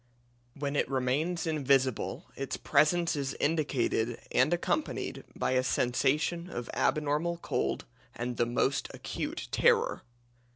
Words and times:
When 0.57 0.75
it 0.75 0.89
remains 0.89 1.45
invisible 1.45 2.25
its 2.35 2.57
presence 2.57 3.15
is 3.15 3.35
indicated 3.35 4.19
and 4.31 4.51
accompanied 4.51 5.23
by 5.35 5.51
a 5.51 5.61
sensation 5.63 6.49
of 6.49 6.71
abnormal 6.73 7.37
cold 7.43 7.85
and 8.15 8.35
the 8.37 8.47
most 8.47 8.89
acute 8.95 9.47
terror. 9.51 10.01